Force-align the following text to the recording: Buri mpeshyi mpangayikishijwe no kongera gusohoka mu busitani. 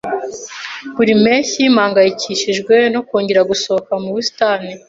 Buri 0.95 1.11
mpeshyi 1.21 1.61
mpangayikishijwe 1.75 2.75
no 2.93 3.01
kongera 3.07 3.41
gusohoka 3.49 3.91
mu 4.03 4.09
busitani. 4.15 4.71